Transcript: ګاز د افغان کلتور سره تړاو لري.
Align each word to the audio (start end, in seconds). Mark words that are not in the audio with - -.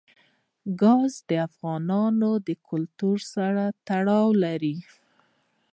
ګاز 0.81 1.13
د 1.29 1.31
افغان 1.47 1.91
کلتور 2.69 3.17
سره 3.33 3.63
تړاو 3.87 4.27
لري. 4.43 4.75